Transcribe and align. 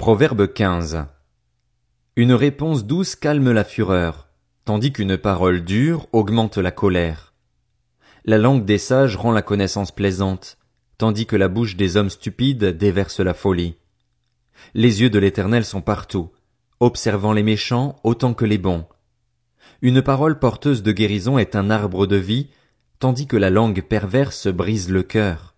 Proverbe 0.00 0.50
15. 0.50 1.04
Une 2.16 2.32
réponse 2.32 2.86
douce 2.86 3.16
calme 3.16 3.52
la 3.52 3.64
fureur, 3.64 4.30
tandis 4.64 4.94
qu'une 4.94 5.18
parole 5.18 5.62
dure 5.62 6.08
augmente 6.14 6.56
la 6.56 6.70
colère. 6.70 7.34
La 8.24 8.38
langue 8.38 8.64
des 8.64 8.78
sages 8.78 9.16
rend 9.16 9.30
la 9.30 9.42
connaissance 9.42 9.92
plaisante, 9.92 10.56
tandis 10.96 11.26
que 11.26 11.36
la 11.36 11.48
bouche 11.48 11.76
des 11.76 11.98
hommes 11.98 12.08
stupides 12.08 12.64
déverse 12.64 13.20
la 13.20 13.34
folie. 13.34 13.74
Les 14.72 15.02
yeux 15.02 15.10
de 15.10 15.18
l'Éternel 15.18 15.66
sont 15.66 15.82
partout, 15.82 16.30
observant 16.80 17.34
les 17.34 17.42
méchants 17.42 17.96
autant 18.02 18.32
que 18.32 18.46
les 18.46 18.56
bons. 18.56 18.86
Une 19.82 20.00
parole 20.00 20.38
porteuse 20.38 20.82
de 20.82 20.92
guérison 20.92 21.36
est 21.36 21.54
un 21.54 21.68
arbre 21.68 22.06
de 22.06 22.16
vie, 22.16 22.48
tandis 23.00 23.26
que 23.26 23.36
la 23.36 23.50
langue 23.50 23.82
perverse 23.82 24.48
brise 24.48 24.88
le 24.88 25.02
cœur. 25.02 25.56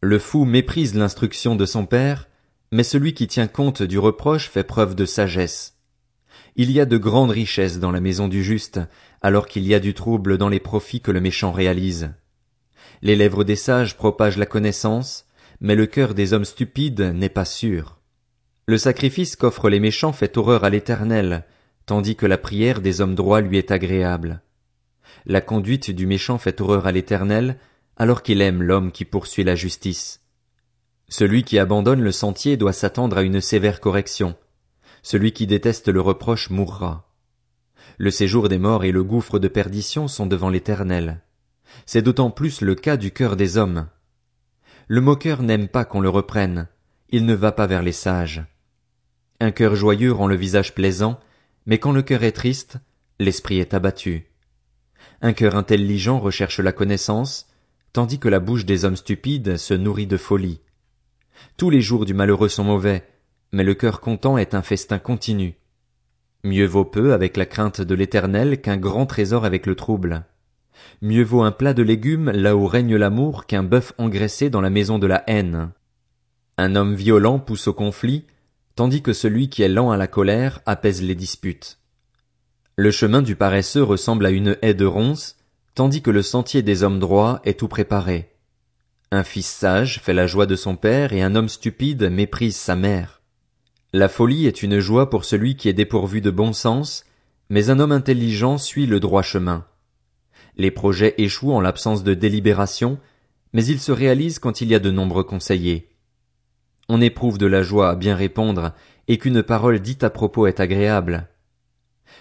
Le 0.00 0.18
fou 0.18 0.44
méprise 0.44 0.96
l'instruction 0.96 1.54
de 1.54 1.66
son 1.66 1.86
père, 1.86 2.26
mais 2.72 2.82
celui 2.82 3.14
qui 3.14 3.26
tient 3.26 3.48
compte 3.48 3.82
du 3.82 3.98
reproche 3.98 4.48
fait 4.48 4.64
preuve 4.64 4.94
de 4.94 5.04
sagesse. 5.04 5.76
Il 6.56 6.70
y 6.70 6.80
a 6.80 6.86
de 6.86 6.98
grandes 6.98 7.30
richesses 7.30 7.78
dans 7.78 7.90
la 7.90 8.00
maison 8.00 8.28
du 8.28 8.42
juste, 8.42 8.80
alors 9.22 9.46
qu'il 9.46 9.66
y 9.66 9.74
a 9.74 9.80
du 9.80 9.94
trouble 9.94 10.38
dans 10.38 10.48
les 10.48 10.60
profits 10.60 11.00
que 11.00 11.10
le 11.10 11.20
méchant 11.20 11.52
réalise. 11.52 12.12
Les 13.02 13.16
lèvres 13.16 13.44
des 13.44 13.56
sages 13.56 13.96
propagent 13.96 14.36
la 14.36 14.46
connaissance, 14.46 15.26
mais 15.60 15.74
le 15.74 15.86
cœur 15.86 16.14
des 16.14 16.32
hommes 16.32 16.44
stupides 16.44 17.00
n'est 17.00 17.28
pas 17.28 17.44
sûr. 17.44 17.98
Le 18.66 18.78
sacrifice 18.78 19.36
qu'offrent 19.36 19.68
les 19.68 19.80
méchants 19.80 20.12
fait 20.12 20.36
horreur 20.36 20.64
à 20.64 20.70
l'éternel, 20.70 21.44
tandis 21.86 22.14
que 22.14 22.26
la 22.26 22.38
prière 22.38 22.80
des 22.80 23.00
hommes 23.00 23.14
droits 23.14 23.40
lui 23.40 23.58
est 23.58 23.70
agréable. 23.70 24.42
La 25.26 25.40
conduite 25.40 25.90
du 25.90 26.06
méchant 26.06 26.38
fait 26.38 26.60
horreur 26.60 26.86
à 26.86 26.92
l'éternel, 26.92 27.58
alors 27.96 28.22
qu'il 28.22 28.40
aime 28.40 28.62
l'homme 28.62 28.92
qui 28.92 29.04
poursuit 29.04 29.44
la 29.44 29.54
justice. 29.54 30.19
Celui 31.10 31.42
qui 31.42 31.58
abandonne 31.58 32.00
le 32.00 32.12
sentier 32.12 32.56
doit 32.56 32.72
s'attendre 32.72 33.18
à 33.18 33.22
une 33.22 33.40
sévère 33.40 33.80
correction. 33.80 34.36
Celui 35.02 35.32
qui 35.32 35.48
déteste 35.48 35.88
le 35.88 36.00
reproche 36.00 36.50
mourra. 36.50 37.10
Le 37.98 38.12
séjour 38.12 38.48
des 38.48 38.58
morts 38.58 38.84
et 38.84 38.92
le 38.92 39.02
gouffre 39.02 39.40
de 39.40 39.48
perdition 39.48 40.06
sont 40.06 40.26
devant 40.26 40.50
l'Éternel. 40.50 41.20
C'est 41.84 42.02
d'autant 42.02 42.30
plus 42.30 42.60
le 42.60 42.76
cas 42.76 42.96
du 42.96 43.10
cœur 43.10 43.36
des 43.36 43.58
hommes. 43.58 43.88
Le 44.86 45.00
moqueur 45.00 45.42
n'aime 45.42 45.66
pas 45.66 45.84
qu'on 45.84 46.00
le 46.00 46.08
reprenne, 46.08 46.68
il 47.10 47.26
ne 47.26 47.34
va 47.34 47.50
pas 47.50 47.66
vers 47.66 47.82
les 47.82 47.92
sages. 47.92 48.44
Un 49.40 49.50
cœur 49.50 49.74
joyeux 49.74 50.12
rend 50.12 50.28
le 50.28 50.36
visage 50.36 50.74
plaisant, 50.74 51.18
mais 51.66 51.78
quand 51.78 51.92
le 51.92 52.02
cœur 52.02 52.22
est 52.22 52.32
triste, 52.32 52.76
l'esprit 53.18 53.58
est 53.58 53.74
abattu. 53.74 54.26
Un 55.22 55.32
cœur 55.32 55.56
intelligent 55.56 56.20
recherche 56.20 56.60
la 56.60 56.72
connaissance, 56.72 57.48
tandis 57.92 58.20
que 58.20 58.28
la 58.28 58.38
bouche 58.38 58.64
des 58.64 58.84
hommes 58.84 58.96
stupides 58.96 59.56
se 59.56 59.74
nourrit 59.74 60.06
de 60.06 60.16
folie. 60.16 60.60
Tous 61.56 61.70
les 61.70 61.80
jours 61.80 62.04
du 62.06 62.14
malheureux 62.14 62.48
sont 62.48 62.64
mauvais, 62.64 63.04
mais 63.52 63.64
le 63.64 63.74
cœur 63.74 64.00
content 64.00 64.38
est 64.38 64.54
un 64.54 64.62
festin 64.62 64.98
continu. 64.98 65.56
Mieux 66.42 66.66
vaut 66.66 66.84
peu 66.84 67.12
avec 67.12 67.36
la 67.36 67.46
crainte 67.46 67.80
de 67.80 67.94
l'éternel 67.94 68.60
qu'un 68.60 68.78
grand 68.78 69.06
trésor 69.06 69.44
avec 69.44 69.66
le 69.66 69.74
trouble. 69.74 70.24
Mieux 71.02 71.24
vaut 71.24 71.42
un 71.42 71.52
plat 71.52 71.74
de 71.74 71.82
légumes 71.82 72.30
là 72.30 72.56
où 72.56 72.66
règne 72.66 72.96
l'amour 72.96 73.46
qu'un 73.46 73.62
bœuf 73.62 73.92
engraissé 73.98 74.48
dans 74.48 74.60
la 74.60 74.70
maison 74.70 74.98
de 74.98 75.06
la 75.06 75.22
haine. 75.26 75.70
Un 76.56 76.76
homme 76.76 76.94
violent 76.94 77.38
pousse 77.38 77.68
au 77.68 77.74
conflit, 77.74 78.24
tandis 78.74 79.02
que 79.02 79.12
celui 79.12 79.50
qui 79.50 79.62
est 79.62 79.68
lent 79.68 79.90
à 79.90 79.96
la 79.96 80.06
colère 80.06 80.60
apaise 80.66 81.02
les 81.02 81.14
disputes. 81.14 81.78
Le 82.76 82.90
chemin 82.90 83.20
du 83.20 83.36
paresseux 83.36 83.82
ressemble 83.82 84.24
à 84.24 84.30
une 84.30 84.56
haie 84.62 84.74
de 84.74 84.86
ronces, 84.86 85.36
tandis 85.74 86.00
que 86.00 86.10
le 86.10 86.22
sentier 86.22 86.62
des 86.62 86.82
hommes 86.82 86.98
droits 86.98 87.40
est 87.44 87.58
tout 87.58 87.68
préparé. 87.68 88.30
Un 89.12 89.24
fils 89.24 89.48
sage 89.48 89.98
fait 89.98 90.14
la 90.14 90.28
joie 90.28 90.46
de 90.46 90.54
son 90.54 90.76
père 90.76 91.12
et 91.12 91.20
un 91.20 91.34
homme 91.34 91.48
stupide 91.48 92.04
méprise 92.04 92.54
sa 92.54 92.76
mère. 92.76 93.22
La 93.92 94.08
folie 94.08 94.46
est 94.46 94.62
une 94.62 94.78
joie 94.78 95.10
pour 95.10 95.24
celui 95.24 95.56
qui 95.56 95.68
est 95.68 95.72
dépourvu 95.72 96.20
de 96.20 96.30
bon 96.30 96.52
sens, 96.52 97.04
mais 97.48 97.70
un 97.70 97.80
homme 97.80 97.90
intelligent 97.90 98.56
suit 98.56 98.86
le 98.86 99.00
droit 99.00 99.22
chemin. 99.22 99.66
Les 100.56 100.70
projets 100.70 101.16
échouent 101.18 101.52
en 101.52 101.60
l'absence 101.60 102.04
de 102.04 102.14
délibération, 102.14 103.00
mais 103.52 103.64
ils 103.64 103.80
se 103.80 103.90
réalisent 103.90 104.38
quand 104.38 104.60
il 104.60 104.68
y 104.68 104.76
a 104.76 104.78
de 104.78 104.92
nombreux 104.92 105.24
conseillers. 105.24 105.88
On 106.88 107.00
éprouve 107.00 107.38
de 107.38 107.46
la 107.46 107.64
joie 107.64 107.90
à 107.90 107.96
bien 107.96 108.14
répondre, 108.14 108.74
et 109.08 109.18
qu'une 109.18 109.42
parole 109.42 109.80
dite 109.80 110.04
à 110.04 110.10
propos 110.10 110.46
est 110.46 110.60
agréable. 110.60 111.26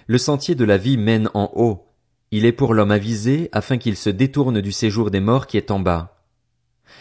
Le 0.07 0.17
sentier 0.17 0.55
de 0.55 0.65
la 0.65 0.77
vie 0.77 0.97
mène 0.97 1.29
en 1.35 1.51
haut, 1.53 1.85
il 2.31 2.45
est 2.45 2.51
pour 2.51 2.73
l'homme 2.73 2.89
avisé 2.89 3.49
afin 3.51 3.77
qu'il 3.77 3.95
se 3.95 4.09
détourne 4.09 4.59
du 4.59 4.71
séjour 4.71 5.11
des 5.11 5.19
morts 5.19 5.45
qui 5.45 5.57
est 5.57 5.69
en 5.69 5.79
bas. 5.79 6.18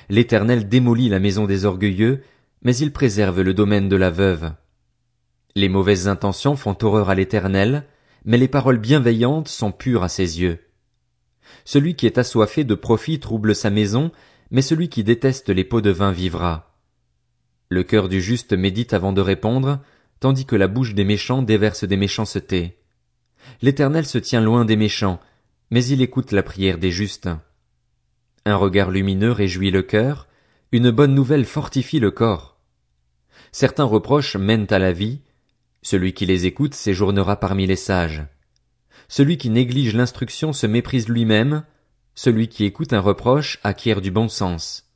L'Éternel 0.09 0.69
démolit 0.69 1.09
la 1.09 1.19
maison 1.19 1.47
des 1.47 1.65
orgueilleux, 1.65 2.23
mais 2.63 2.77
il 2.77 2.93
préserve 2.93 3.43
le 3.43 3.55
domaine 3.55 3.89
de 3.89 3.97
la 3.97 4.11
veuve. 4.11 4.53
Les 5.55 5.69
mauvaises 5.69 6.09
intentions 6.09 6.57
font 6.57 6.77
horreur 6.83 7.11
à 7.11 7.15
l'Éternel, 7.15 7.85
mais 8.25 8.39
les 8.39 8.49
paroles 8.49 8.79
bienveillantes 8.79 9.49
sont 9.49 9.73
pures 9.73 10.03
à 10.03 10.09
ses 10.09 10.41
yeux. 10.41 10.61
Celui 11.65 11.95
qui 11.95 12.07
est 12.07 12.19
assoiffé 12.19 12.65
de 12.65 12.75
profit 12.75 13.21
trouble 13.21 13.55
sa 13.55 13.71
maison, 13.71 14.13
mais 14.51 14.63
celui 14.63 14.89
qui 14.89 15.05
déteste 15.05 15.51
les 15.51 15.65
pots 15.65 15.81
de 15.81 15.91
vin 15.91 16.13
vivra. 16.13 16.75
Le 17.69 17.83
cœur 17.83 18.09
du 18.09 18.21
juste 18.21 18.53
médite 18.53 18.93
avant 18.95 19.13
de 19.13 19.21
répondre, 19.21 19.81
tandis 20.21 20.47
que 20.47 20.57
la 20.57 20.69
bouche 20.69 20.95
des 20.95 21.05
méchants 21.05 21.43
déverse 21.43 21.85
des 21.85 21.97
méchancetés. 21.97 22.79
L'Éternel 23.63 24.07
se 24.07 24.19
tient 24.19 24.41
loin 24.41 24.65
des 24.65 24.77
méchants, 24.77 25.21
mais 25.71 25.85
il 25.85 26.03
écoute 26.03 26.33
la 26.33 26.43
prière 26.43 26.79
des 26.79 26.91
justes. 26.91 27.29
Un 28.49 28.57
regard 28.57 28.91
lumineux 28.91 29.31
réjouit 29.31 29.71
le 29.71 29.83
cœur, 29.83 30.27
une 30.73 30.91
bonne 30.91 31.15
nouvelle 31.15 31.45
fortifie 31.45 32.01
le 32.01 32.11
corps. 32.11 32.57
Certains 33.53 33.85
reproches 33.85 34.37
mènent 34.37 34.67
à 34.71 34.79
la 34.79 34.91
vie, 34.91 35.21
celui 35.83 36.15
qui 36.15 36.25
les 36.25 36.47
écoute 36.47 36.73
séjournera 36.73 37.39
parmi 37.39 37.67
les 37.67 37.77
sages. 37.77 38.25
Celui 39.07 39.37
qui 39.37 39.51
néglige 39.51 39.95
l'instruction 39.95 40.55
se 40.55 40.67
méprise 40.67 41.11
lui-même, 41.11 41.63
celui 42.15 42.49
qui 42.49 42.65
écoute 42.65 42.95
un 42.95 43.01
reproche 43.01 43.59
acquiert 43.65 44.01
du 44.01 44.11
bon 44.11 44.29
sens. 44.29 44.87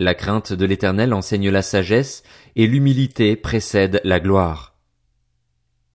La 0.00 0.16
crainte 0.16 0.52
de 0.52 0.64
l'Éternel 0.64 1.14
enseigne 1.14 1.50
la 1.50 1.62
sagesse, 1.62 2.24
et 2.56 2.66
l'humilité 2.66 3.36
précède 3.36 4.00
la 4.02 4.18
gloire. 4.18 4.73